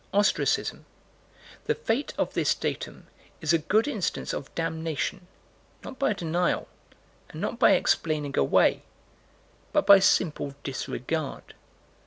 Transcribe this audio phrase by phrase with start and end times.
[0.15, 0.83] Ostracism.
[1.65, 3.05] The fate of this datum
[3.39, 5.27] is a good instance of damnation,
[5.83, 6.67] not by denial,
[7.29, 8.81] and not by explaining away,
[9.73, 11.53] but by simple disregard.